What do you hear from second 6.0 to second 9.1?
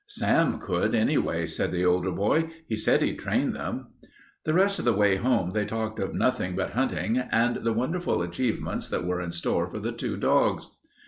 nothing but hunting and the wonderful achievements that